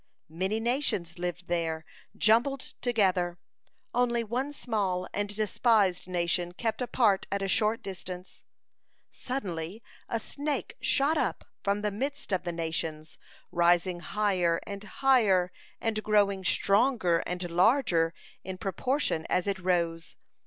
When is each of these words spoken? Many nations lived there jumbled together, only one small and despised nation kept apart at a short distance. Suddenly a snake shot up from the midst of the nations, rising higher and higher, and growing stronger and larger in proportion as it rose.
Many 0.29 0.59
nations 0.59 1.19
lived 1.19 1.45
there 1.47 1.85
jumbled 2.17 2.73
together, 2.81 3.37
only 3.93 4.23
one 4.23 4.51
small 4.51 5.07
and 5.13 5.35
despised 5.35 6.07
nation 6.07 6.53
kept 6.53 6.81
apart 6.81 7.27
at 7.31 7.43
a 7.43 7.47
short 7.47 7.83
distance. 7.83 8.43
Suddenly 9.11 9.83
a 10.09 10.19
snake 10.19 10.75
shot 10.81 11.19
up 11.19 11.45
from 11.63 11.83
the 11.83 11.91
midst 11.91 12.31
of 12.31 12.41
the 12.45 12.51
nations, 12.51 13.19
rising 13.51 13.99
higher 13.99 14.59
and 14.65 14.83
higher, 14.83 15.51
and 15.79 16.01
growing 16.01 16.43
stronger 16.43 17.19
and 17.27 17.51
larger 17.51 18.11
in 18.43 18.57
proportion 18.57 19.27
as 19.29 19.45
it 19.45 19.59
rose. 19.59 20.15